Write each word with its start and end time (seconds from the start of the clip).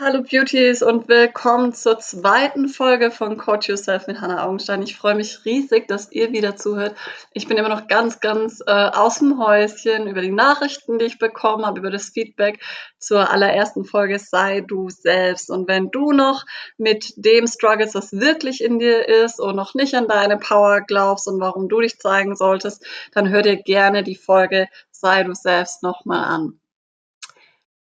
Hallo 0.00 0.22
Beauties 0.22 0.80
und 0.80 1.08
willkommen 1.08 1.72
zur 1.72 1.98
zweiten 1.98 2.68
Folge 2.68 3.10
von 3.10 3.36
Coach 3.36 3.68
Yourself 3.68 4.06
mit 4.06 4.20
Hannah 4.20 4.44
Augenstein. 4.44 4.80
Ich 4.82 4.96
freue 4.96 5.16
mich 5.16 5.44
riesig, 5.44 5.88
dass 5.88 6.12
ihr 6.12 6.30
wieder 6.30 6.54
zuhört. 6.54 6.94
Ich 7.32 7.48
bin 7.48 7.56
immer 7.56 7.68
noch 7.68 7.88
ganz, 7.88 8.20
ganz 8.20 8.62
äh, 8.64 8.70
aus 8.70 9.18
dem 9.18 9.44
Häuschen 9.44 10.06
über 10.06 10.20
die 10.20 10.30
Nachrichten, 10.30 11.00
die 11.00 11.06
ich 11.06 11.18
bekommen 11.18 11.66
habe, 11.66 11.80
über 11.80 11.90
das 11.90 12.10
Feedback 12.10 12.60
zur 13.00 13.28
allerersten 13.28 13.84
Folge 13.84 14.20
Sei 14.20 14.60
du 14.60 14.88
selbst. 14.88 15.50
Und 15.50 15.66
wenn 15.66 15.90
du 15.90 16.12
noch 16.12 16.44
mit 16.76 17.14
dem 17.16 17.48
struggles, 17.48 17.96
was 17.96 18.12
wirklich 18.12 18.62
in 18.62 18.78
dir 18.78 19.08
ist 19.08 19.40
und 19.40 19.56
noch 19.56 19.74
nicht 19.74 19.96
an 19.96 20.06
deine 20.06 20.36
Power 20.36 20.80
glaubst 20.82 21.26
und 21.26 21.40
warum 21.40 21.68
du 21.68 21.80
dich 21.80 21.98
zeigen 21.98 22.36
solltest, 22.36 22.86
dann 23.14 23.30
hör 23.30 23.42
dir 23.42 23.56
gerne 23.56 24.04
die 24.04 24.14
Folge 24.14 24.68
Sei 24.92 25.24
du 25.24 25.34
selbst 25.34 25.82
nochmal 25.82 26.22
an. 26.22 26.60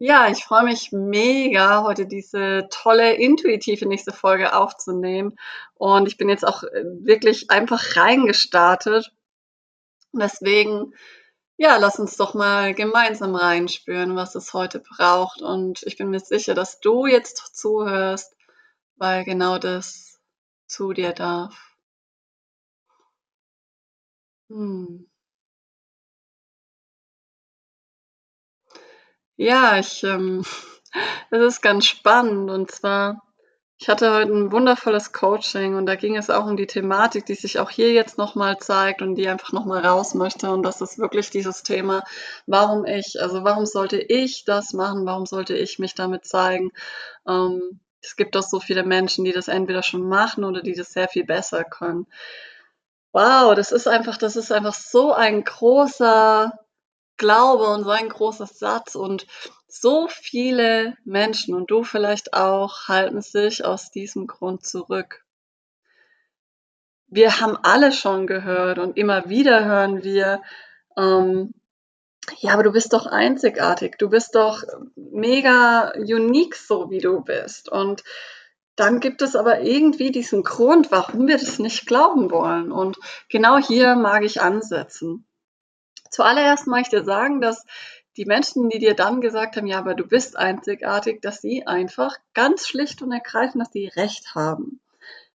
Ja, 0.06 0.28
ich 0.28 0.44
freue 0.44 0.64
mich 0.64 0.92
mega, 0.92 1.82
heute 1.82 2.06
diese 2.06 2.68
tolle, 2.70 3.14
intuitive 3.14 3.86
nächste 3.86 4.12
Folge 4.12 4.54
aufzunehmen. 4.54 5.34
Und 5.76 6.06
ich 6.06 6.18
bin 6.18 6.28
jetzt 6.28 6.46
auch 6.46 6.62
äh, 6.62 6.84
wirklich 7.00 7.50
einfach 7.50 7.96
reingestartet. 7.96 9.14
Und 10.12 10.20
deswegen, 10.20 10.92
ja, 11.56 11.78
lass 11.78 11.98
uns 11.98 12.18
doch 12.18 12.34
mal 12.34 12.74
gemeinsam 12.74 13.34
reinspüren, 13.34 14.14
was 14.14 14.34
es 14.34 14.52
heute 14.52 14.80
braucht. 14.80 15.40
Und 15.40 15.82
ich 15.84 15.96
bin 15.96 16.10
mir 16.10 16.20
sicher, 16.20 16.52
dass 16.54 16.80
du 16.80 17.06
jetzt 17.06 17.56
zuhörst, 17.56 18.36
weil 18.96 19.24
genau 19.24 19.56
das 19.58 20.20
zu 20.66 20.92
dir 20.92 21.12
darf. 21.14 21.74
Hm. 24.50 25.06
Ja, 29.36 29.78
ich, 29.78 30.02
ähm, 30.04 30.44
das 31.30 31.40
ist 31.42 31.62
ganz 31.62 31.86
spannend. 31.86 32.50
Und 32.50 32.70
zwar, 32.70 33.22
ich 33.78 33.88
hatte 33.88 34.12
heute 34.14 34.32
ein 34.32 34.52
wundervolles 34.52 35.12
Coaching 35.12 35.74
und 35.74 35.86
da 35.86 35.96
ging 35.96 36.16
es 36.16 36.30
auch 36.30 36.46
um 36.46 36.56
die 36.56 36.66
Thematik, 36.66 37.26
die 37.26 37.34
sich 37.34 37.58
auch 37.58 37.70
hier 37.70 37.92
jetzt 37.92 38.18
nochmal 38.18 38.58
zeigt 38.58 39.02
und 39.02 39.16
die 39.16 39.28
einfach 39.28 39.52
nochmal 39.52 39.84
raus 39.84 40.14
möchte. 40.14 40.50
Und 40.50 40.62
das 40.62 40.80
ist 40.80 40.98
wirklich 40.98 41.30
dieses 41.30 41.62
Thema, 41.62 42.04
warum 42.46 42.84
ich, 42.86 43.20
also 43.20 43.44
warum 43.44 43.66
sollte 43.66 43.98
ich 43.98 44.44
das 44.44 44.72
machen? 44.72 45.06
Warum 45.06 45.26
sollte 45.26 45.56
ich 45.56 45.78
mich 45.78 45.94
damit 45.94 46.24
zeigen? 46.26 46.70
Ähm, 47.28 47.80
es 48.02 48.16
gibt 48.16 48.34
doch 48.36 48.42
so 48.42 48.60
viele 48.60 48.84
Menschen, 48.84 49.24
die 49.24 49.32
das 49.32 49.48
entweder 49.48 49.82
schon 49.82 50.06
machen 50.08 50.44
oder 50.44 50.62
die 50.62 50.74
das 50.74 50.92
sehr 50.92 51.08
viel 51.08 51.24
besser 51.24 51.64
können. 51.64 52.06
Wow, 53.12 53.54
das 53.54 53.72
ist 53.72 53.86
einfach, 53.88 54.16
das 54.18 54.36
ist 54.36 54.50
einfach 54.52 54.74
so 54.74 55.12
ein 55.12 55.44
großer 55.44 56.52
Glaube 57.16 57.64
und 57.68 57.84
so 57.84 57.90
ein 57.90 58.08
großer 58.08 58.46
Satz 58.46 58.94
und 58.94 59.26
so 59.68 60.08
viele 60.08 60.96
Menschen 61.04 61.54
und 61.54 61.70
du 61.70 61.82
vielleicht 61.82 62.34
auch 62.34 62.88
halten 62.88 63.22
sich 63.22 63.64
aus 63.64 63.90
diesem 63.90 64.26
Grund 64.26 64.64
zurück. 64.64 65.24
Wir 67.06 67.40
haben 67.40 67.56
alle 67.62 67.92
schon 67.92 68.26
gehört 68.26 68.78
und 68.78 68.96
immer 68.96 69.28
wieder 69.28 69.64
hören 69.64 70.02
wir, 70.02 70.42
ähm, 70.96 71.54
ja, 72.38 72.52
aber 72.54 72.62
du 72.62 72.72
bist 72.72 72.92
doch 72.92 73.06
einzigartig, 73.06 73.98
du 73.98 74.08
bist 74.08 74.34
doch 74.34 74.62
mega 74.96 75.92
unique, 75.96 76.56
so 76.56 76.90
wie 76.90 77.00
du 77.00 77.20
bist. 77.20 77.68
Und 77.68 78.02
dann 78.76 79.00
gibt 79.00 79.22
es 79.22 79.36
aber 79.36 79.60
irgendwie 79.60 80.10
diesen 80.10 80.42
Grund, 80.42 80.90
warum 80.90 81.28
wir 81.28 81.38
das 81.38 81.58
nicht 81.58 81.86
glauben 81.86 82.30
wollen. 82.30 82.72
Und 82.72 82.98
genau 83.28 83.58
hier 83.58 83.94
mag 83.94 84.24
ich 84.24 84.40
ansetzen. 84.40 85.26
Zuallererst 86.14 86.68
mag 86.68 86.82
ich 86.82 86.90
dir 86.90 87.04
sagen, 87.04 87.40
dass 87.40 87.64
die 88.16 88.24
Menschen, 88.24 88.68
die 88.68 88.78
dir 88.78 88.94
dann 88.94 89.20
gesagt 89.20 89.56
haben, 89.56 89.66
ja, 89.66 89.78
aber 89.78 89.94
du 89.94 90.06
bist 90.06 90.36
einzigartig, 90.36 91.20
dass 91.20 91.40
sie 91.40 91.66
einfach 91.66 92.16
ganz 92.34 92.68
schlicht 92.68 93.02
und 93.02 93.10
ergreifend, 93.10 93.60
dass 93.62 93.72
sie 93.72 93.88
recht 93.88 94.36
haben. 94.36 94.80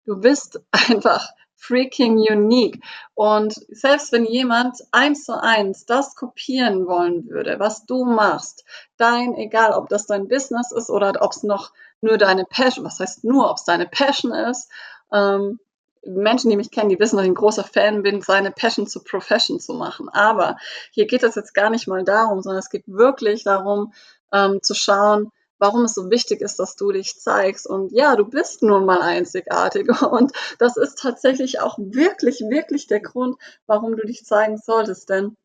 Du 0.05 0.21
bist 0.21 0.61
einfach 0.71 1.31
freaking 1.57 2.19
unique. 2.19 2.81
Und 3.15 3.55
selbst 3.71 4.13
wenn 4.13 4.25
jemand 4.25 4.77
eins 4.93 5.25
zu 5.25 5.43
eins 5.43 5.85
das 5.85 6.15
kopieren 6.15 6.87
wollen 6.87 7.29
würde, 7.29 7.59
was 7.59 7.85
du 7.85 8.05
machst, 8.05 8.65
dein, 8.97 9.35
egal 9.35 9.73
ob 9.73 9.89
das 9.89 10.07
dein 10.07 10.29
Business 10.29 10.71
ist 10.71 10.91
oder 10.91 11.13
ob 11.21 11.33
es 11.33 11.43
noch 11.43 11.73
nur 12.01 12.17
deine 12.19 12.45
Passion, 12.45 12.85
was 12.85 13.01
heißt 13.01 13.25
nur, 13.25 13.51
ob 13.51 13.57
es 13.57 13.65
deine 13.65 13.87
Passion 13.89 14.33
ist, 14.33 14.71
ähm, 15.13 15.59
Menschen, 16.05 16.51
die 16.51 16.57
mich 16.57 16.71
kennen, 16.71 16.89
die 16.89 16.99
wissen, 16.99 17.17
dass 17.17 17.25
ich 17.25 17.31
ein 17.31 17.35
großer 17.35 17.65
Fan 17.65 18.03
bin, 18.03 18.21
seine 18.21 18.51
Passion 18.51 18.87
zu 18.87 19.03
Profession 19.03 19.61
zu 19.61 19.75
machen. 19.75 20.09
Aber 20.09 20.57
hier 20.93 21.07
geht 21.07 21.23
es 21.23 21.35
jetzt 21.35 21.55
gar 21.55 21.71
nicht 21.71 21.89
mal 21.89 22.05
darum, 22.05 22.43
sondern 22.43 22.61
es 22.61 22.71
geht 22.71 22.85
wirklich 22.87 23.45
darum, 23.45 23.93
ähm, 24.33 24.61
zu 24.63 24.75
schauen, 24.75 25.31
warum 25.59 25.85
es 25.85 25.95
so 25.95 26.11
wichtig 26.11 26.41
ist, 26.41 26.59
dass 26.59 26.77
du 26.77 26.93
dich 26.93 27.19
zeigst. 27.19 27.67
Und 27.67 27.93
ja, 27.93 28.17
du 28.17 28.25
bist 28.25 28.63
nun 28.63 28.85
mal 28.85 29.03
einzigartig. 29.03 29.89
Und 30.03 30.33
das 30.59 30.77
ist 30.77 30.99
tatsächlich 30.99 31.61
auch 31.61 31.79
wirklich, 31.79 32.41
wirklich 32.41 32.87
der 32.87 33.01
Grund, 33.01 33.37
warum 33.67 33.97
du 33.97 34.07
dich 34.07 34.25
zeigen 34.25 34.59
solltest. 34.59 35.09
Denn 35.09 35.37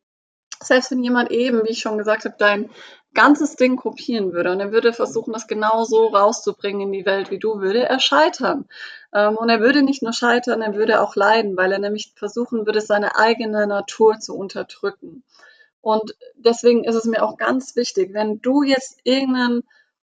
selbst 0.62 0.90
wenn 0.90 1.02
jemand 1.02 1.30
eben, 1.30 1.64
wie 1.64 1.72
ich 1.72 1.80
schon 1.80 1.98
gesagt 1.98 2.24
habe, 2.24 2.36
dein 2.38 2.70
ganzes 3.14 3.56
Ding 3.56 3.76
kopieren 3.76 4.32
würde 4.32 4.52
und 4.52 4.60
er 4.60 4.72
würde 4.72 4.92
versuchen, 4.92 5.32
das 5.32 5.46
genau 5.46 5.84
so 5.84 6.08
rauszubringen 6.08 6.82
in 6.82 6.92
die 6.92 7.06
Welt 7.06 7.30
wie 7.30 7.38
du, 7.38 7.60
würde 7.60 7.84
er 7.84 8.00
scheitern. 8.00 8.66
Ähm, 9.12 9.36
und 9.36 9.48
er 9.48 9.60
würde 9.60 9.82
nicht 9.82 10.02
nur 10.02 10.12
scheitern, 10.12 10.62
er 10.62 10.74
würde 10.74 11.00
auch 11.00 11.16
leiden, 11.16 11.56
weil 11.56 11.72
er 11.72 11.78
nämlich 11.78 12.12
versuchen 12.16 12.66
würde, 12.66 12.80
seine 12.80 13.16
eigene 13.16 13.66
Natur 13.66 14.18
zu 14.18 14.36
unterdrücken. 14.36 15.22
Und 15.80 16.14
deswegen 16.36 16.84
ist 16.84 16.94
es 16.94 17.04
mir 17.04 17.22
auch 17.22 17.36
ganz 17.36 17.76
wichtig, 17.76 18.14
wenn 18.14 18.40
du 18.40 18.62
jetzt 18.62 18.98
irgendeinen 19.04 19.64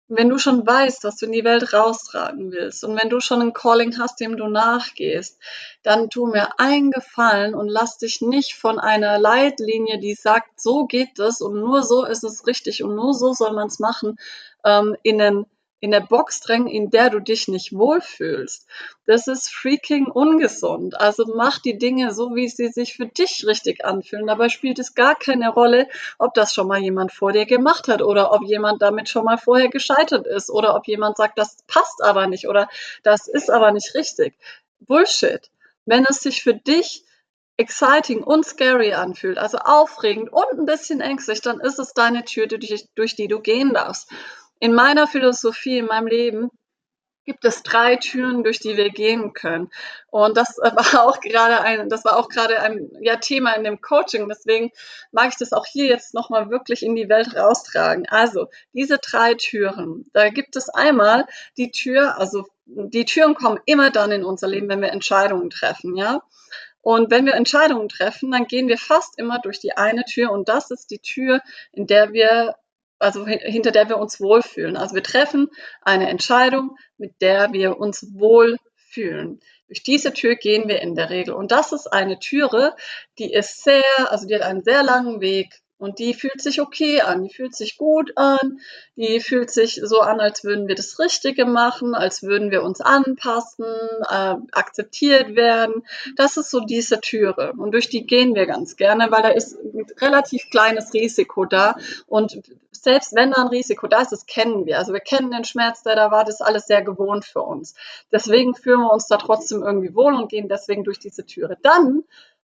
wenn 0.08 0.30
du 0.30 0.38
schon 0.38 0.66
weißt, 0.66 1.04
was 1.04 1.18
du 1.18 1.26
in 1.26 1.32
die 1.32 1.44
Welt 1.44 1.74
raustragen 1.74 2.52
willst 2.52 2.84
und 2.84 3.00
wenn 3.02 3.10
du 3.10 3.20
schon 3.20 3.42
ein 3.42 3.54
Calling 3.54 3.98
hast, 3.98 4.20
dem 4.20 4.38
du 4.38 4.48
nachgehst, 4.48 5.40
dann 5.82 6.10
tu 6.10 6.28
mir 6.28 6.60
einen 6.60 6.92
Gefallen 6.92 7.56
und 7.56 7.70
lass 7.70 7.98
dich 7.98 8.22
nicht 8.22 8.56
von 8.56 8.80
einer 8.80 9.18
Leitlinie, 9.18 10.00
die 10.00 10.14
sagt, 10.14 10.60
so 10.60 10.86
geht 10.86 11.20
es 11.20 11.42
und 11.42 11.60
nur 11.60 11.84
so 11.84 12.06
ist 12.06 12.24
es 12.24 12.46
richtig 12.48 12.84
und 12.84 12.96
nur 12.96 13.14
so 13.14 13.34
soll 13.34 13.54
man 13.54 13.68
es 13.68 13.80
machen, 13.80 14.18
ähm, 14.66 14.96
in 15.04 15.22
einen 15.22 15.46
in 15.84 15.92
der 15.92 16.00
Box 16.00 16.40
drängen, 16.40 16.70
in 16.70 16.92
der 16.92 17.10
du 17.10 17.20
dich 17.20 17.50
nicht 17.50 17.74
wohlfühlst. 17.74 18.66
Das 19.06 19.28
ist 19.28 19.54
freaking 19.54 20.06
ungesund. 20.06 20.98
Also 20.98 21.26
mach 21.36 21.60
die 21.60 21.78
Dinge 21.78 22.14
so, 22.14 22.36
wie 22.36 22.48
sie 22.48 22.70
sich 22.70 22.94
für 22.96 23.06
dich 23.06 23.44
richtig 23.46 23.84
anfühlen. 23.84 24.28
Dabei 24.28 24.48
spielt 24.48 24.80
es 24.80 24.96
gar 24.96 25.14
keine 25.14 25.50
Rolle, 25.50 25.90
ob 26.20 26.36
das 26.36 26.54
schon 26.54 26.70
mal 26.70 26.80
jemand 26.80 27.12
vor 27.12 27.34
dir 27.34 27.46
gemacht 27.46 27.90
hat 27.90 28.02
oder 28.02 28.32
ob 28.32 28.44
jemand 28.44 28.82
damit 28.82 29.10
schon 29.10 29.26
mal 29.26 29.38
vorher 29.38 29.68
gescheitert 29.68 30.26
ist 30.26 30.50
oder 30.50 30.74
ob 30.74 30.88
jemand 30.88 31.18
sagt, 31.18 31.38
das 31.38 31.58
passt 31.68 32.02
aber 32.02 32.28
nicht 32.28 32.48
oder 32.48 32.70
das 33.04 33.28
ist 33.28 33.52
aber 33.52 33.74
nicht 33.74 33.94
richtig. 33.94 34.38
Bullshit. 34.80 35.52
Wenn 35.86 36.06
es 36.10 36.22
sich 36.22 36.44
für 36.44 36.54
dich 36.54 37.04
exciting 37.58 38.24
und 38.24 38.46
scary 38.46 38.94
anfühlt, 38.94 39.38
also 39.38 39.58
aufregend 39.58 40.32
und 40.32 40.60
ein 40.60 40.66
bisschen 40.66 41.02
ängstlich, 41.02 41.42
dann 41.42 41.60
ist 41.60 41.78
es 41.78 41.94
deine 41.94 42.24
Tür, 42.24 42.48
durch, 42.48 43.16
die 43.18 43.28
du 43.28 43.42
gehen 43.42 43.74
darfst. 43.74 44.10
In 44.60 44.74
meiner 44.74 45.08
Philosophie, 45.08 45.80
in 45.80 45.88
meinem 45.88 46.08
Leben 46.08 46.50
gibt 47.26 47.46
es 47.46 47.64
drei 47.64 47.96
Türen, 47.96 48.44
durch 48.44 48.60
die 48.60 48.78
wir 48.78 48.90
gehen 48.90 49.34
können. 49.34 49.70
Und 50.08 50.38
das 50.38 50.58
war 50.58 51.06
auch 51.06 51.20
gerade 51.20 51.62
ein, 51.62 51.90
das 51.90 52.06
war 52.06 52.18
auch 52.18 52.30
gerade 52.30 52.62
ein 52.62 52.90
ja, 53.02 53.18
Thema 53.18 53.54
in 53.54 53.64
dem 53.64 53.82
Coaching. 53.82 54.28
Deswegen 54.28 54.72
mag 55.12 55.30
ich 55.30 55.38
das 55.38 55.54
auch 55.54 55.66
hier 55.66 55.86
jetzt 55.86 56.14
nochmal 56.14 56.50
wirklich 56.50 56.84
in 56.84 56.96
die 56.96 57.10
Welt 57.10 57.36
raustragen. 57.36 58.08
Also, 58.10 58.48
diese 58.74 58.98
drei 58.98 59.36
Türen. 59.36 60.06
Da 60.14 60.30
gibt 60.30 60.56
es 60.56 60.70
einmal 60.70 61.26
die 61.58 61.72
Tür, 61.72 62.18
also 62.20 62.46
die 62.66 63.06
Türen 63.06 63.36
kommen 63.36 63.60
immer 63.66 63.90
dann 63.90 64.12
in 64.12 64.24
unser 64.24 64.48
Leben, 64.48 64.70
wenn 64.70 64.82
wir 64.82 64.92
Entscheidungen 64.92 65.50
treffen, 65.50 65.96
ja. 65.96 66.22
Und 66.82 67.12
wenn 67.12 67.26
wir 67.26 67.36
Entscheidungen 67.36 67.88
treffen, 67.88 68.32
dann 68.32 68.46
gehen 68.46 68.68
wir 68.68 68.78
fast 68.78 69.18
immer 69.18 69.40
durch 69.40 69.60
die 69.60 69.78
eine 69.78 70.04
Tür 70.04 70.32
und 70.32 70.50
das 70.50 70.70
ist 70.70 70.92
die 70.92 71.00
Tür, 71.00 71.40
in 71.72 71.88
der 71.88 72.12
wir 72.12 72.56
also 73.04 73.26
hinter 73.26 73.72
der 73.72 73.90
wir 73.90 73.98
uns 73.98 74.20
wohlfühlen. 74.20 74.78
Also 74.78 74.96
wir 74.96 75.04
treffen 75.04 75.50
eine 75.82 76.10
Entscheidung, 76.10 76.78
mit 76.98 77.22
der 77.22 77.54
wir 77.54 77.78
uns 77.78 78.08
wohlfühlen. 78.14 79.40
Durch 79.68 79.84
diese 79.84 80.14
Tür 80.14 80.36
gehen 80.36 80.68
wir 80.68 80.82
in 80.82 80.96
der 80.96 81.10
Regel. 81.10 81.34
Und 81.34 81.52
das 81.52 81.72
ist 81.72 81.88
eine 81.88 82.20
Türe, 82.20 82.76
die 83.18 83.34
ist 83.34 83.64
sehr, 83.64 83.84
also 84.08 84.28
die 84.28 84.36
hat 84.36 84.44
einen 84.44 84.64
sehr 84.64 84.84
langen 84.84 85.22
Weg. 85.22 85.64
Und 85.84 86.00
die 86.00 86.14
fühlt 86.14 86.42
sich 86.42 86.62
okay 86.62 87.02
an, 87.02 87.24
die 87.24 87.34
fühlt 87.34 87.54
sich 87.56 87.78
gut 87.78 88.14
an, 88.16 88.62
die 88.96 89.20
fühlt 89.20 89.52
sich 89.52 89.82
so 89.84 90.00
an, 90.00 90.22
als 90.22 90.46
würden 90.46 90.70
wir 90.70 90.76
das 90.76 90.98
Richtige 90.98 91.46
machen, 91.46 91.94
als 91.94 92.24
würden 92.24 92.52
wir 92.52 92.64
uns 92.64 92.80
anpassen, 92.80 93.66
äh, 94.10 94.36
akzeptiert 94.54 95.36
werden. 95.36 95.84
Das 96.16 96.38
ist 96.38 96.52
so 96.52 96.62
diese 96.62 97.02
Türe. 97.02 97.52
Und 97.58 97.74
durch 97.74 97.90
die 97.90 98.06
gehen 98.06 98.34
wir 98.34 98.46
ganz 98.46 98.78
gerne, 98.78 99.12
weil 99.12 99.24
da 99.24 99.30
ist 99.30 99.58
ein 99.58 99.86
relativ 99.98 100.50
kleines 100.52 100.94
Risiko 100.94 101.44
da. 101.44 101.76
Und 102.08 102.42
selbst 102.84 103.16
wenn 103.16 103.32
da 103.32 103.44
ein 103.44 103.48
Risiko 103.48 103.88
da 103.88 104.02
ist, 104.02 104.12
das 104.12 104.26
kennen 104.26 104.66
wir. 104.66 104.78
Also 104.78 104.92
wir 104.92 105.00
kennen 105.00 105.32
den 105.32 105.46
Schmerz, 105.46 105.84
der 105.84 105.96
da 105.96 106.12
war, 106.12 106.26
das 106.26 106.36
ist 106.36 106.42
alles 106.42 106.68
sehr 106.68 106.82
gewohnt 106.82 107.24
für 107.24 107.42
uns. 107.42 107.76
Deswegen 108.12 108.56
fühlen 108.56 108.82
wir 108.82 108.92
uns 108.92 109.08
da 109.08 109.16
trotzdem 109.16 109.64
irgendwie 109.64 109.96
wohl 109.96 110.14
und 110.14 110.30
gehen 110.30 110.50
deswegen 110.50 110.84
durch 110.84 111.00
diese 111.00 111.26
Türe. 111.26 111.58
Dann 111.62 112.04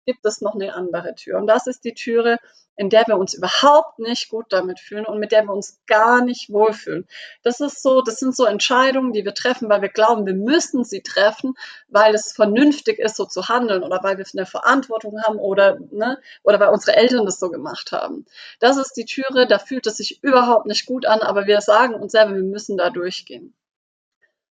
gibt 0.04 0.24
es 0.24 0.40
noch 0.40 0.54
eine 0.54 0.74
andere 0.74 1.14
Tür. 1.14 1.38
Und 1.38 1.46
das 1.46 1.66
ist 1.66 1.84
die 1.84 1.94
Türe, 1.94 2.38
in 2.76 2.90
der 2.90 3.04
wir 3.06 3.16
uns 3.16 3.34
überhaupt 3.34 3.98
nicht 3.98 4.28
gut 4.28 4.46
damit 4.48 4.80
fühlen 4.80 5.06
und 5.06 5.20
mit 5.20 5.32
der 5.32 5.44
wir 5.44 5.52
uns 5.52 5.80
gar 5.86 6.24
nicht 6.24 6.50
wohlfühlen. 6.50 7.06
Das 7.42 7.60
ist 7.60 7.82
so, 7.82 8.02
das 8.02 8.18
sind 8.18 8.34
so 8.34 8.44
Entscheidungen, 8.44 9.12
die 9.12 9.24
wir 9.24 9.34
treffen, 9.34 9.68
weil 9.68 9.82
wir 9.82 9.88
glauben, 9.88 10.26
wir 10.26 10.34
müssen 10.34 10.84
sie 10.84 11.02
treffen, 11.02 11.54
weil 11.88 12.14
es 12.14 12.32
vernünftig 12.32 12.98
ist, 12.98 13.16
so 13.16 13.26
zu 13.26 13.48
handeln 13.48 13.82
oder 13.82 14.02
weil 14.02 14.18
wir 14.18 14.24
eine 14.32 14.46
Verantwortung 14.46 15.22
haben 15.22 15.38
oder, 15.38 15.78
ne, 15.90 16.18
oder 16.42 16.58
weil 16.58 16.70
unsere 16.70 16.96
Eltern 16.96 17.26
das 17.26 17.38
so 17.38 17.50
gemacht 17.50 17.92
haben. 17.92 18.26
Das 18.58 18.76
ist 18.76 18.94
die 18.96 19.04
Türe, 19.04 19.46
da 19.46 19.58
fühlt 19.58 19.86
es 19.86 19.98
sich 19.98 20.22
überhaupt 20.22 20.66
nicht 20.66 20.86
gut 20.86 21.06
an, 21.06 21.20
aber 21.20 21.46
wir 21.46 21.60
sagen 21.60 21.94
uns 21.94 22.12
selber, 22.12 22.34
wir 22.34 22.42
müssen 22.42 22.76
da 22.76 22.90
durchgehen. 22.90 23.54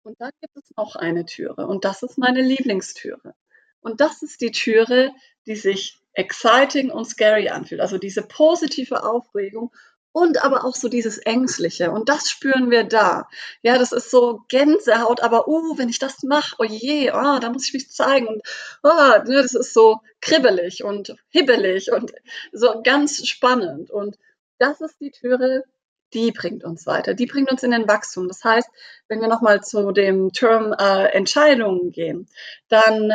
Und 0.04 0.22
dann 0.22 0.32
gibt 0.40 0.56
es 0.56 0.72
noch 0.78 0.96
eine 0.96 1.26
Türe 1.26 1.68
und 1.68 1.84
das 1.84 2.04
ist 2.04 2.18
meine 2.18 2.42
Lieblingstüre. 2.42 3.34
Und 3.82 4.02
das 4.02 4.24
ist 4.24 4.42
die 4.42 4.52
Türe, 4.52 5.12
die 5.48 5.56
sich 5.56 6.00
exciting 6.14 6.90
und 6.92 7.06
scary 7.06 7.50
anfühlt. 7.50 7.82
Also 7.82 7.98
diese 7.98 8.24
positive 8.24 9.04
Aufregung 9.04 9.72
und 10.16 10.46
aber 10.46 10.64
auch 10.64 10.76
so 10.76 10.88
dieses 10.88 11.18
Ängstliche. 11.18 11.92
Und 11.92 12.08
das 12.08 12.30
spüren 12.30 12.72
wir 12.72 12.86
da. 12.86 13.28
Ja, 13.64 13.78
das 13.78 13.92
ist 13.92 14.10
so 14.10 14.44
Gänsehaut, 14.48 15.22
aber 15.22 15.46
uh, 15.50 15.78
wenn 15.78 15.90
ich 15.90 16.00
das 16.00 16.24
mache, 16.24 16.56
oh 16.58 16.64
je, 16.64 17.12
oh, 17.12 17.40
da 17.40 17.50
muss 17.50 17.68
ich 17.68 17.74
mich 17.74 17.92
zeigen. 17.92 18.28
Und 18.28 18.42
oh, 18.84 18.90
ne, 19.26 19.42
das 19.42 19.54
ist 19.54 19.74
so 19.74 20.00
kribbelig 20.22 20.86
und 20.86 21.18
hibbelig 21.30 21.92
und 21.92 22.14
so 22.54 22.82
ganz 22.82 23.28
spannend. 23.28 23.92
Und 23.92 24.18
das 24.58 24.80
ist 24.80 25.02
die 25.02 25.12
Türe, 25.12 25.66
die 26.14 26.32
bringt 26.32 26.64
uns 26.64 26.88
weiter. 26.88 27.14
Die 27.14 27.26
bringt 27.26 27.52
uns 27.52 27.64
in 27.64 27.72
den 27.72 27.90
Wachstum. 27.90 28.30
Das 28.30 28.42
heißt, 28.42 28.70
wenn 29.10 29.20
wir 29.20 29.28
nochmal 29.28 29.62
zu 29.64 29.92
dem 29.92 30.32
Term 30.32 30.74
äh, 30.80 31.08
Entscheidungen 31.08 31.92
gehen, 31.92 32.30
dann 32.70 33.12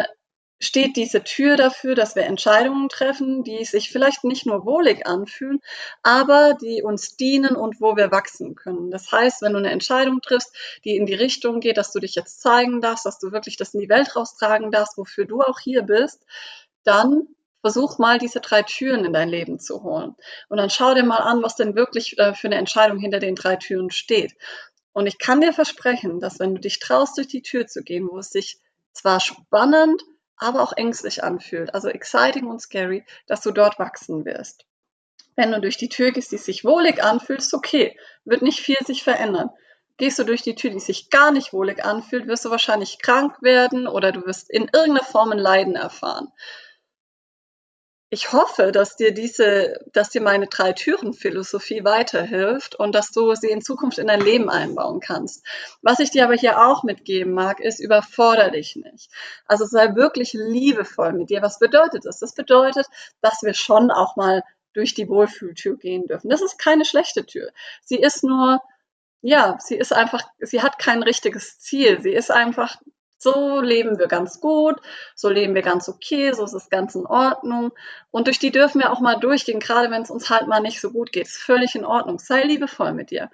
steht 0.60 0.96
diese 0.96 1.24
Tür 1.24 1.56
dafür, 1.56 1.94
dass 1.94 2.14
wir 2.14 2.24
Entscheidungen 2.24 2.88
treffen, 2.90 3.42
die 3.42 3.64
sich 3.64 3.90
vielleicht 3.90 4.24
nicht 4.24 4.44
nur 4.46 4.66
wohlig 4.66 5.06
anfühlen, 5.06 5.60
aber 6.02 6.54
die 6.54 6.82
uns 6.82 7.16
dienen 7.16 7.56
und 7.56 7.80
wo 7.80 7.96
wir 7.96 8.12
wachsen 8.12 8.54
können. 8.54 8.90
Das 8.90 9.10
heißt, 9.10 9.40
wenn 9.40 9.54
du 9.54 9.58
eine 9.58 9.70
Entscheidung 9.70 10.20
triffst, 10.20 10.54
die 10.84 10.96
in 10.96 11.06
die 11.06 11.14
Richtung 11.14 11.60
geht, 11.60 11.78
dass 11.78 11.92
du 11.92 11.98
dich 11.98 12.14
jetzt 12.14 12.42
zeigen 12.42 12.82
darfst, 12.82 13.06
dass 13.06 13.18
du 13.18 13.32
wirklich 13.32 13.56
das 13.56 13.72
in 13.72 13.80
die 13.80 13.88
Welt 13.88 14.14
raustragen 14.14 14.70
darfst, 14.70 14.98
wofür 14.98 15.24
du 15.24 15.40
auch 15.40 15.58
hier 15.58 15.82
bist, 15.82 16.24
dann 16.84 17.26
versuch 17.62 17.98
mal 17.98 18.18
diese 18.18 18.40
drei 18.40 18.62
Türen 18.62 19.04
in 19.04 19.12
dein 19.12 19.28
Leben 19.28 19.58
zu 19.58 19.82
holen. 19.82 20.14
Und 20.48 20.58
dann 20.58 20.70
schau 20.70 20.94
dir 20.94 21.04
mal 21.04 21.18
an, 21.18 21.42
was 21.42 21.56
denn 21.56 21.74
wirklich 21.74 22.18
äh, 22.18 22.34
für 22.34 22.48
eine 22.48 22.56
Entscheidung 22.56 22.98
hinter 22.98 23.18
den 23.18 23.34
drei 23.34 23.56
Türen 23.56 23.90
steht. 23.90 24.34
Und 24.92 25.06
ich 25.06 25.18
kann 25.18 25.40
dir 25.40 25.52
versprechen, 25.52 26.20
dass 26.20 26.38
wenn 26.38 26.54
du 26.54 26.60
dich 26.60 26.80
traust, 26.80 27.16
durch 27.16 27.28
die 27.28 27.42
Tür 27.42 27.66
zu 27.66 27.82
gehen, 27.82 28.08
wo 28.10 28.18
es 28.18 28.30
sich 28.30 28.58
zwar 28.92 29.20
spannend, 29.20 30.02
aber 30.40 30.62
auch 30.62 30.72
ängstlich 30.76 31.22
anfühlt, 31.22 31.74
also 31.74 31.88
exciting 31.88 32.46
und 32.46 32.60
scary, 32.60 33.04
dass 33.26 33.42
du 33.42 33.52
dort 33.52 33.78
wachsen 33.78 34.24
wirst. 34.24 34.64
Wenn 35.36 35.52
du 35.52 35.60
durch 35.60 35.76
die 35.76 35.88
Tür 35.88 36.10
gehst, 36.10 36.32
die 36.32 36.38
sich 36.38 36.64
wohlig 36.64 37.02
anfühlt, 37.02 37.40
ist 37.40 37.54
okay, 37.54 37.96
wird 38.24 38.42
nicht 38.42 38.60
viel 38.60 38.78
sich 38.84 39.04
verändern. 39.04 39.50
Gehst 39.96 40.18
du 40.18 40.24
durch 40.24 40.42
die 40.42 40.54
Tür, 40.54 40.70
die 40.70 40.80
sich 40.80 41.10
gar 41.10 41.30
nicht 41.30 41.52
wohlig 41.52 41.84
anfühlt, 41.84 42.26
wirst 42.26 42.44
du 42.44 42.50
wahrscheinlich 42.50 42.98
krank 42.98 43.40
werden 43.42 43.86
oder 43.86 44.12
du 44.12 44.24
wirst 44.26 44.50
in 44.50 44.64
irgendeiner 44.72 45.04
Form 45.04 45.30
ein 45.30 45.38
Leiden 45.38 45.76
erfahren 45.76 46.32
ich 48.12 48.32
hoffe, 48.32 48.72
dass 48.72 48.96
dir 48.96 49.14
diese, 49.14 49.78
dass 49.92 50.10
dir 50.10 50.20
meine 50.20 50.48
drei 50.48 50.72
Türen 50.72 51.14
Philosophie 51.14 51.84
weiterhilft 51.84 52.74
und 52.74 52.92
dass 52.92 53.12
du 53.12 53.36
sie 53.36 53.50
in 53.50 53.62
Zukunft 53.62 53.98
in 53.98 54.08
dein 54.08 54.20
Leben 54.20 54.50
einbauen 54.50 54.98
kannst. 54.98 55.46
Was 55.80 56.00
ich 56.00 56.10
dir 56.10 56.24
aber 56.24 56.34
hier 56.34 56.60
auch 56.60 56.82
mitgeben 56.82 57.32
mag, 57.32 57.60
ist 57.60 57.78
überfordere 57.78 58.50
dich 58.50 58.74
nicht. 58.74 59.12
Also 59.46 59.64
sei 59.64 59.94
wirklich 59.94 60.32
liebevoll 60.32 61.12
mit 61.12 61.30
dir. 61.30 61.40
Was 61.40 61.60
bedeutet 61.60 62.04
das? 62.04 62.18
Das 62.18 62.34
bedeutet, 62.34 62.86
dass 63.20 63.42
wir 63.42 63.54
schon 63.54 63.92
auch 63.92 64.16
mal 64.16 64.42
durch 64.72 64.94
die 64.94 65.08
Wohlfühltür 65.08 65.76
gehen 65.76 66.06
dürfen. 66.06 66.30
Das 66.30 66.42
ist 66.42 66.58
keine 66.58 66.84
schlechte 66.84 67.24
Tür. 67.24 67.50
Sie 67.84 67.98
ist 67.98 68.24
nur, 68.24 68.60
ja, 69.22 69.56
sie 69.60 69.76
ist 69.76 69.92
einfach, 69.92 70.22
sie 70.40 70.62
hat 70.62 70.80
kein 70.80 71.04
richtiges 71.04 71.60
Ziel. 71.60 72.00
Sie 72.02 72.12
ist 72.12 72.32
einfach 72.32 72.76
so 73.22 73.60
leben 73.60 73.98
wir 73.98 74.08
ganz 74.08 74.40
gut, 74.40 74.80
so 75.14 75.28
leben 75.28 75.54
wir 75.54 75.62
ganz 75.62 75.88
okay, 75.88 76.32
so 76.32 76.44
ist 76.44 76.54
es 76.54 76.70
ganz 76.70 76.94
in 76.94 77.06
Ordnung. 77.06 77.72
Und 78.10 78.26
durch 78.26 78.38
die 78.38 78.50
dürfen 78.50 78.80
wir 78.80 78.90
auch 78.92 79.00
mal 79.00 79.16
durchgehen, 79.16 79.60
gerade 79.60 79.90
wenn 79.90 80.02
es 80.02 80.10
uns 80.10 80.30
halt 80.30 80.48
mal 80.48 80.60
nicht 80.60 80.80
so 80.80 80.90
gut 80.90 81.12
geht. 81.12 81.26
Ist 81.26 81.36
völlig 81.36 81.74
in 81.74 81.84
Ordnung. 81.84 82.18
Sei 82.18 82.42
liebevoll 82.42 82.92
mit 82.94 83.10
dir 83.10 83.30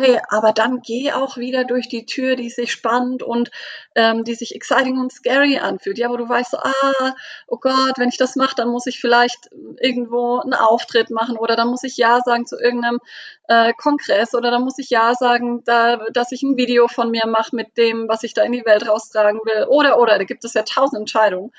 hey, 0.00 0.18
aber 0.28 0.52
dann 0.52 0.80
geh 0.80 1.12
auch 1.12 1.36
wieder 1.36 1.64
durch 1.64 1.88
die 1.88 2.06
Tür, 2.06 2.36
die 2.36 2.50
sich 2.50 2.72
spannend 2.72 3.22
und 3.22 3.50
ähm, 3.94 4.24
die 4.24 4.34
sich 4.34 4.54
exciting 4.54 4.98
und 4.98 5.12
scary 5.12 5.58
anfühlt. 5.58 5.98
Ja, 5.98 6.10
wo 6.10 6.16
du 6.16 6.28
weißt, 6.28 6.52
so, 6.52 6.58
ah, 6.58 7.14
oh 7.46 7.58
Gott, 7.58 7.98
wenn 7.98 8.08
ich 8.08 8.16
das 8.16 8.36
mache, 8.36 8.54
dann 8.56 8.68
muss 8.70 8.86
ich 8.86 9.00
vielleicht 9.00 9.50
irgendwo 9.80 10.38
einen 10.40 10.54
Auftritt 10.54 11.10
machen 11.10 11.36
oder 11.36 11.56
dann 11.56 11.68
muss 11.68 11.84
ich 11.84 11.96
Ja 11.96 12.20
sagen 12.24 12.46
zu 12.46 12.58
irgendeinem 12.58 13.00
äh, 13.48 13.72
Kongress 13.74 14.34
oder 14.34 14.50
dann 14.50 14.62
muss 14.62 14.78
ich 14.78 14.90
Ja 14.90 15.14
sagen, 15.14 15.62
da, 15.64 15.98
dass 16.12 16.32
ich 16.32 16.42
ein 16.42 16.56
Video 16.56 16.88
von 16.88 17.10
mir 17.10 17.26
mache 17.26 17.54
mit 17.54 17.76
dem, 17.76 18.08
was 18.08 18.22
ich 18.22 18.34
da 18.34 18.42
in 18.42 18.52
die 18.52 18.64
Welt 18.64 18.88
raustragen 18.88 19.40
will. 19.44 19.66
Oder, 19.68 19.98
oder, 20.00 20.18
da 20.18 20.24
gibt 20.24 20.44
es 20.44 20.54
ja 20.54 20.62
tausend 20.62 21.00
Entscheidungen. 21.00 21.52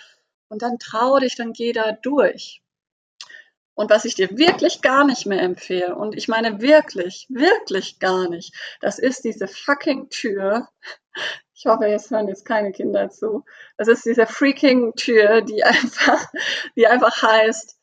Und 0.49 0.61
dann 0.63 0.79
trau 0.79 1.19
dich, 1.19 1.35
dann 1.35 1.53
geh 1.53 1.71
da 1.71 1.93
durch. 1.93 2.61
Und 3.81 3.89
was 3.89 4.05
ich 4.05 4.13
dir 4.13 4.37
wirklich 4.37 4.83
gar 4.83 5.05
nicht 5.05 5.25
mehr 5.25 5.41
empfehle, 5.41 5.95
und 5.95 6.15
ich 6.15 6.27
meine 6.27 6.61
wirklich, 6.61 7.25
wirklich 7.29 7.97
gar 7.97 8.29
nicht, 8.29 8.53
das 8.79 8.99
ist 8.99 9.23
diese 9.23 9.47
fucking 9.47 10.09
Tür. 10.11 10.69
Ich 11.55 11.65
hoffe, 11.65 11.87
jetzt 11.87 12.11
hören 12.11 12.27
jetzt 12.27 12.45
keine 12.45 12.73
Kinder 12.73 13.09
zu. 13.09 13.43
Das 13.77 13.87
ist 13.87 14.05
diese 14.05 14.27
freaking 14.27 14.93
Tür, 14.93 15.41
die 15.41 15.63
einfach, 15.63 16.23
die 16.75 16.85
einfach 16.85 17.23
heißt, 17.23 17.75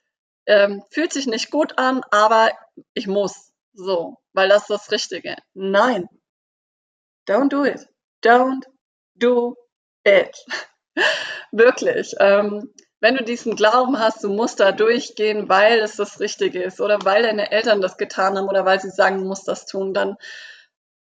ähm, 0.46 0.84
fühlt 0.88 1.12
sich 1.12 1.26
nicht 1.26 1.50
gut 1.50 1.76
an, 1.78 2.02
aber 2.12 2.52
ich 2.94 3.08
muss. 3.08 3.52
So, 3.72 4.18
weil 4.34 4.48
das 4.48 4.62
ist 4.62 4.70
das 4.70 4.92
Richtige. 4.92 5.34
Nein. 5.54 6.08
Don't 7.28 7.48
do 7.48 7.64
it. 7.64 7.88
Don't 8.22 8.62
do 9.16 9.56
it. 10.04 10.46
Wirklich. 11.50 12.14
Ähm, 12.20 12.72
wenn 13.00 13.16
du 13.16 13.24
diesen 13.24 13.56
Glauben 13.56 13.98
hast, 13.98 14.24
du 14.24 14.28
musst 14.28 14.60
da 14.60 14.72
durchgehen, 14.72 15.48
weil 15.48 15.78
es 15.80 15.96
das 15.96 16.20
Richtige 16.20 16.62
ist 16.62 16.80
oder 16.80 16.98
weil 17.04 17.22
deine 17.22 17.50
Eltern 17.52 17.80
das 17.80 17.96
getan 17.96 18.36
haben 18.36 18.48
oder 18.48 18.64
weil 18.64 18.80
sie 18.80 18.90
sagen, 18.90 19.18
du 19.18 19.24
musst 19.26 19.46
das 19.46 19.66
tun, 19.66 19.94
dann 19.94 20.16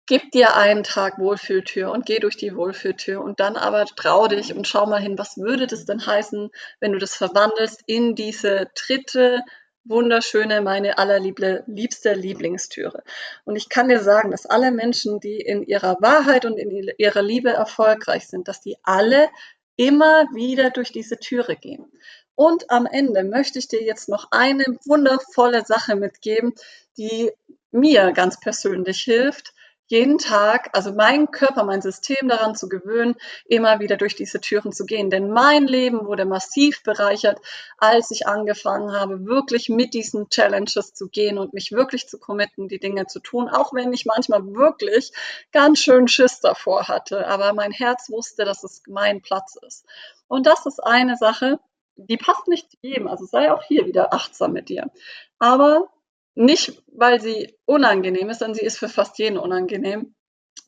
gib 0.07 0.33
dir 0.33 0.57
einen 0.57 0.83
Tag 0.83 1.19
Wohlfühltür 1.19 1.91
und 1.91 2.05
geh 2.05 2.19
durch 2.19 2.37
die 2.37 2.57
Wohlfühltür 2.57 3.23
und 3.23 3.41
dann 3.41 3.57
aber 3.57 3.85
trau 3.87 4.29
dich 4.29 4.55
und 4.55 4.67
schau 4.67 4.87
mal 4.87 5.01
hin, 5.01 5.19
was 5.19 5.37
würde 5.37 5.67
das 5.67 5.87
denn 5.87 6.05
heißen, 6.05 6.51
wenn 6.81 6.93
du 6.93 6.99
das 6.99 7.15
verwandelst 7.15 7.83
in 7.87 8.15
diese 8.15 8.69
dritte 8.75 9.41
wunderschöne, 9.85 10.63
meine 10.63 10.99
allerliebste 10.99 12.15
Lieblingstüre. 12.15 13.03
Und 13.45 13.57
ich 13.57 13.69
kann 13.69 13.89
dir 13.89 14.01
sagen, 14.01 14.31
dass 14.31 14.47
alle 14.47 14.73
Menschen, 14.73 15.21
die 15.21 15.37
in 15.37 15.63
ihrer 15.63 15.99
Wahrheit 16.01 16.47
und 16.47 16.57
in 16.57 16.91
ihrer 16.97 17.23
Liebe 17.23 17.51
erfolgreich 17.51 18.27
sind, 18.27 18.49
dass 18.49 18.61
die 18.61 18.77
alle 18.83 19.29
immer 19.77 20.27
wieder 20.35 20.71
durch 20.71 20.93
diese 20.93 21.19
Türe 21.19 21.57
gehen. 21.57 21.91
Und 22.35 22.71
am 22.71 22.87
Ende 22.87 23.25
möchte 23.25 23.59
ich 23.59 23.69
dir 23.69 23.83
jetzt 23.83 24.09
noch 24.09 24.29
eine 24.31 24.65
wundervolle 24.85 25.65
Sache 25.65 25.95
mitgeben, 25.97 26.55
die 26.97 27.31
mir 27.71 28.13
ganz 28.13 28.41
persönlich 28.41 29.01
hilft, 29.03 29.55
jeden 29.87 30.19
Tag, 30.19 30.71
also 30.73 30.93
meinen 30.93 31.31
Körper, 31.31 31.65
mein 31.65 31.83
System 31.83 32.29
daran 32.29 32.55
zu 32.55 32.69
gewöhnen, 32.69 33.17
immer 33.47 33.81
wieder 33.81 33.97
durch 33.97 34.15
diese 34.15 34.41
Türen 34.41 34.73
zu 34.73 34.87
gehen. 34.87 35.11
Denn 35.11 35.31
mein 35.31 35.67
Leben 35.67 36.07
wurde 36.07 36.25
massiv 36.25 36.83
bereichert, 36.83 37.39
als 37.79 38.11
ich 38.11 38.27
angefangen 38.27 38.93
habe, 38.93 39.27
wirklich 39.27 39.69
mit 39.69 39.93
diesen 39.95 40.29
Challenges 40.31 40.95
zu 40.95 41.09
gehen 41.09 41.39
und 41.39 41.53
mich 41.53 41.73
wirklich 41.73 42.09
zu 42.09 42.19
committen, 42.19 42.69
die 42.69 42.79
Dinge 42.79 43.07
zu 43.07 43.21
tun, 43.21 43.49
auch 43.49 43.75
wenn 43.75 43.93
ich 43.93 44.07
manchmal 44.07 44.45
wirklich 44.55 45.13
ganz 45.53 45.81
schön 45.81 46.09
Schiss 46.09 46.41
davor 46.41 46.89
hatte. 46.89 47.27
Aber 47.27 47.53
mein 47.53 47.73
Herz 47.73 48.11
wusste, 48.11 48.45
dass 48.45 48.65
es 48.65 48.83
mein 48.87 49.21
Platz 49.21 49.57
ist. 49.67 49.85
Und 50.29 50.47
das 50.47 50.65
ist 50.67 50.83
eine 50.83 51.17
Sache, 51.17 51.61
die 51.97 52.17
passt 52.17 52.49
nicht 52.49 52.79
jedem. 52.81 53.07
Also 53.07 53.27
sei 53.27 53.53
auch 53.53 53.63
hier 53.63 53.87
wieder 53.87 54.13
achtsam 54.13 54.53
mit 54.53 54.69
dir. 54.69 54.91
Aber 55.39 55.89
nicht, 56.35 56.83
weil 56.89 57.21
sie 57.21 57.57
unangenehm 57.65 58.31
ist, 58.31 58.41
denn 58.41 58.55
sie 58.55 58.65
ist 58.65 58.79
für 58.79 58.89
fast 58.89 59.19
jeden 59.19 59.39
unangenehm. 59.39 60.15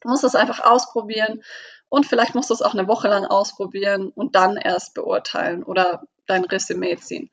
Du 0.00 0.08
musst 0.08 0.24
es 0.24 0.34
einfach 0.34 0.60
ausprobieren 0.60 1.42
und 1.88 2.06
vielleicht 2.06 2.34
musst 2.34 2.50
du 2.50 2.54
es 2.54 2.62
auch 2.62 2.74
eine 2.74 2.88
Woche 2.88 3.08
lang 3.08 3.24
ausprobieren 3.24 4.10
und 4.10 4.34
dann 4.34 4.56
erst 4.56 4.94
beurteilen 4.94 5.62
oder 5.62 6.02
dein 6.26 6.44
Resümee 6.44 6.96
ziehen. 6.96 7.30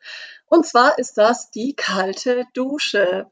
Und 0.47 0.65
zwar 0.65 0.97
ist 0.99 1.17
das 1.17 1.51
die 1.51 1.75
kalte 1.75 2.45
Dusche 2.53 3.27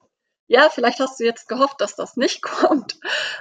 ja, 0.52 0.68
vielleicht 0.70 1.00
hast 1.00 1.18
du 1.18 1.24
jetzt 1.24 1.48
gehofft, 1.48 1.80
dass 1.80 1.96
das 1.96 2.18
nicht 2.18 2.42
kommt. 2.42 3.00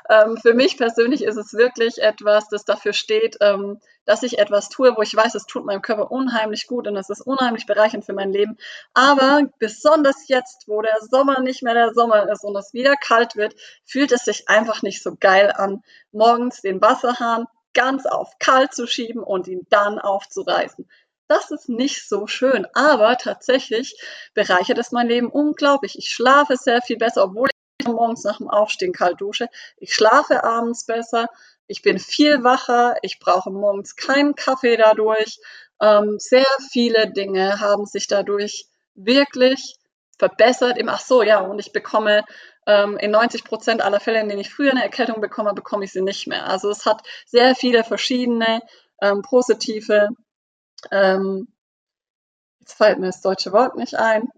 Ähm, 0.09 0.37
für 0.37 0.55
mich 0.55 0.77
persönlich 0.77 1.25
ist 1.25 1.37
es 1.37 1.55
wirklich 1.55 1.99
etwas, 1.99 2.49
das 2.49 2.65
dafür 2.65 2.93
steht, 2.93 3.37
ähm, 3.41 3.81
dass 4.05 4.23
ich 4.23 4.39
etwas 4.39 4.69
tue, 4.69 4.97
wo 4.97 5.03
ich 5.03 5.15
weiß, 5.15 5.35
es 5.35 5.47
tut 5.47 5.65
meinem 5.65 5.83
Körper 5.83 6.13
unheimlich 6.13 6.69
gut 6.69 6.87
und 6.87 6.97
es 6.97 7.11
ist 7.11 7.21
unheimlich 7.21 7.67
bereichernd 7.67 8.05
für 8.05 8.13
mein 8.13 8.33
Leben. 8.33 8.59
Aber 8.95 9.43
besonders 9.59 10.29
jetzt, 10.29 10.69
wo 10.69 10.83
der 10.83 10.97
Sommer 11.01 11.41
nicht 11.41 11.65
mehr 11.65 11.75
der 11.75 11.93
Sommer 11.95 12.31
ist 12.31 12.45
und 12.45 12.55
es 12.55 12.73
wieder 12.73 12.95
kalt 12.95 13.35
wird, 13.35 13.57
fühlt 13.85 14.13
es 14.13 14.25
sich 14.25 14.49
einfach 14.49 14.83
nicht 14.83 15.03
so 15.03 15.17
geil 15.19 15.53
an, 15.57 15.83
morgens 16.13 16.61
den 16.61 16.81
Wasserhahn 16.81 17.47
ganz 17.75 18.07
auf 18.07 18.39
kalt 18.39 18.73
zu 18.73 18.87
schieben 18.87 19.25
und 19.25 19.49
ihn 19.49 19.67
dann 19.69 19.99
aufzureißen. 19.99 20.89
Das 21.31 21.53
ist 21.53 21.69
nicht 21.69 22.09
so 22.09 22.27
schön, 22.27 22.67
aber 22.75 23.17
tatsächlich 23.17 23.97
bereichert 24.35 24.79
es 24.79 24.91
mein 24.91 25.07
Leben 25.07 25.29
unglaublich. 25.31 25.97
Ich 25.97 26.11
schlafe 26.11 26.57
sehr 26.57 26.83
viel 26.83 26.97
besser, 26.97 27.23
obwohl 27.23 27.49
ich 27.79 27.87
morgens 27.87 28.25
nach 28.25 28.39
dem 28.39 28.51
Aufstehen 28.51 28.93
kalt 28.93 29.21
dusche. 29.21 29.47
Ich 29.77 29.95
schlafe 29.95 30.43
abends 30.43 30.87
besser. 30.87 31.29
Ich 31.69 31.83
bin 31.83 32.01
viel 32.01 32.43
wacher. 32.43 32.97
Ich 33.03 33.21
brauche 33.21 33.53
morgens 33.53 33.95
keinen 33.95 34.35
Kaffee 34.35 34.77
dadurch. 34.77 35.39
Ähm, 35.81 36.17
sehr 36.19 36.49
viele 36.73 37.13
Dinge 37.13 37.61
haben 37.61 37.87
sich 37.87 38.09
dadurch 38.09 38.67
wirklich 38.97 39.77
verbessert. 40.19 40.79
Ach 40.85 40.99
so, 40.99 41.23
ja, 41.23 41.39
und 41.39 41.61
ich 41.61 41.71
bekomme 41.71 42.25
ähm, 42.67 42.97
in 42.97 43.13
90 43.13 43.45
Prozent 43.45 43.83
aller 43.83 44.01
Fälle, 44.01 44.19
in 44.19 44.29
denen 44.29 44.41
ich 44.41 44.53
früher 44.53 44.73
eine 44.73 44.83
Erkältung 44.83 45.21
bekomme, 45.21 45.55
bekomme 45.55 45.85
ich 45.85 45.93
sie 45.93 46.03
nicht 46.03 46.27
mehr. 46.27 46.49
Also 46.49 46.71
es 46.71 46.87
hat 46.87 47.07
sehr 47.25 47.55
viele 47.55 47.85
verschiedene 47.85 48.63
ähm, 49.01 49.23
positive, 49.23 50.09
ähm, 50.91 51.49
jetzt 52.61 52.75
fällt 52.75 52.99
mir 52.99 53.07
das 53.07 53.23
deutsche 53.23 53.53
Wort 53.53 53.77
nicht 53.77 53.95
ein, 53.95 54.29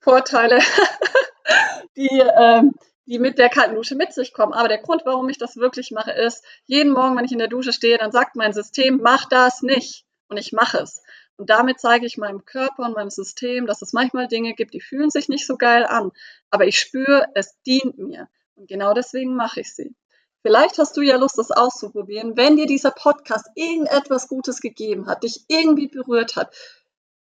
Vorteile, 0.00 0.58
die, 1.96 2.22
ähm, 2.38 2.74
die 3.06 3.18
mit 3.18 3.38
der 3.38 3.48
kalten 3.48 3.74
Dusche 3.74 3.96
mit 3.96 4.12
sich 4.12 4.32
kommen. 4.32 4.52
Aber 4.52 4.68
der 4.68 4.78
Grund, 4.78 5.02
warum 5.04 5.28
ich 5.28 5.38
das 5.38 5.56
wirklich 5.56 5.90
mache, 5.90 6.12
ist, 6.12 6.44
jeden 6.66 6.92
Morgen, 6.92 7.16
wenn 7.16 7.24
ich 7.24 7.32
in 7.32 7.38
der 7.38 7.48
Dusche 7.48 7.72
stehe, 7.72 7.98
dann 7.98 8.12
sagt 8.12 8.36
mein 8.36 8.52
System, 8.52 9.00
mach 9.02 9.26
das 9.28 9.62
nicht. 9.62 10.04
Und 10.28 10.36
ich 10.36 10.52
mache 10.52 10.78
es. 10.78 11.02
Und 11.36 11.50
damit 11.50 11.80
zeige 11.80 12.06
ich 12.06 12.18
meinem 12.18 12.44
Körper 12.44 12.84
und 12.84 12.94
meinem 12.94 13.10
System, 13.10 13.66
dass 13.66 13.82
es 13.82 13.92
manchmal 13.92 14.28
Dinge 14.28 14.54
gibt, 14.54 14.74
die 14.74 14.80
fühlen 14.80 15.10
sich 15.10 15.28
nicht 15.28 15.46
so 15.46 15.56
geil 15.56 15.84
an. 15.84 16.12
Aber 16.50 16.66
ich 16.66 16.78
spüre, 16.78 17.26
es 17.34 17.60
dient 17.62 17.98
mir. 17.98 18.28
Und 18.54 18.68
genau 18.68 18.94
deswegen 18.94 19.34
mache 19.34 19.60
ich 19.60 19.74
sie. 19.74 19.94
Vielleicht 20.42 20.78
hast 20.78 20.96
du 20.96 21.02
ja 21.02 21.16
Lust, 21.16 21.38
das 21.38 21.50
auszuprobieren. 21.50 22.36
Wenn 22.36 22.56
dir 22.56 22.66
dieser 22.66 22.90
Podcast 22.90 23.46
irgendetwas 23.54 24.28
Gutes 24.28 24.60
gegeben 24.60 25.06
hat, 25.06 25.22
dich 25.22 25.44
irgendwie 25.48 25.88
berührt 25.88 26.36
hat, 26.36 26.54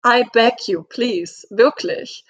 I 0.05 0.25
beg 0.33 0.67
you, 0.67 0.83
please, 0.83 1.47
wirklich. 1.49 2.25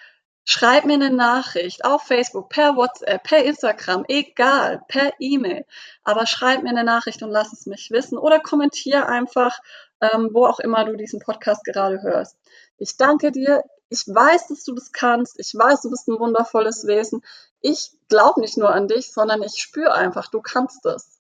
Schreib 0.45 0.83
mir 0.83 0.95
eine 0.95 1.09
Nachricht 1.09 1.85
auf 1.85 2.03
Facebook, 2.03 2.49
per 2.49 2.75
WhatsApp, 2.75 3.23
per 3.23 3.45
Instagram, 3.45 4.03
egal, 4.09 4.81
per 4.89 5.13
E-Mail. 5.19 5.65
Aber 6.03 6.27
schreib 6.27 6.63
mir 6.63 6.69
eine 6.69 6.83
Nachricht 6.83 7.23
und 7.23 7.31
lass 7.31 7.53
es 7.53 7.65
mich 7.65 7.91
wissen 7.91 8.17
oder 8.17 8.41
kommentier 8.41 9.07
einfach 9.07 9.57
ähm, 10.03 10.29
wo 10.33 10.45
auch 10.45 10.59
immer 10.59 10.85
du 10.85 10.95
diesen 10.95 11.19
Podcast 11.19 11.63
gerade 11.63 12.01
hörst. 12.01 12.37
Ich 12.77 12.97
danke 12.97 13.31
dir. 13.31 13.63
Ich 13.93 14.07
weiß, 14.07 14.47
dass 14.47 14.63
du 14.63 14.73
das 14.73 14.91
kannst. 14.91 15.39
Ich 15.39 15.53
weiß, 15.53 15.81
du 15.81 15.91
bist 15.91 16.07
ein 16.07 16.19
wundervolles 16.19 16.88
Wesen. 16.88 17.21
Ich 17.62 17.91
glaube 18.09 18.41
nicht 18.41 18.57
nur 18.57 18.73
an 18.73 18.88
dich, 18.88 19.13
sondern 19.13 19.43
ich 19.43 19.62
spüre 19.62 19.93
einfach, 19.93 20.31
du 20.31 20.41
kannst 20.41 20.83
das. 20.83 21.19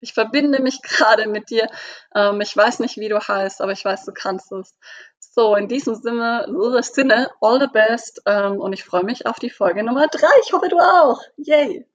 Ich 0.00 0.14
verbinde 0.14 0.62
mich 0.62 0.80
gerade 0.82 1.28
mit 1.28 1.50
dir. 1.50 1.68
Ähm, 2.14 2.40
ich 2.40 2.56
weiß 2.56 2.78
nicht, 2.78 2.96
wie 2.96 3.10
du 3.10 3.20
heißt, 3.20 3.60
aber 3.60 3.72
ich 3.72 3.84
weiß, 3.84 4.06
du 4.06 4.12
kannst 4.12 4.50
es. 4.52 4.74
So, 5.18 5.54
in 5.54 5.68
diesem 5.68 5.96
Sinne, 5.96 6.46
Sinne 6.82 7.30
all 7.42 7.60
the 7.60 7.66
best. 7.66 8.22
Ähm, 8.24 8.58
und 8.58 8.72
ich 8.72 8.84
freue 8.84 9.04
mich 9.04 9.26
auf 9.26 9.38
die 9.38 9.50
Folge 9.50 9.82
Nummer 9.82 10.08
drei. 10.08 10.32
Ich 10.46 10.54
hoffe, 10.54 10.70
du 10.70 10.78
auch. 10.78 11.20
Yay! 11.36 11.86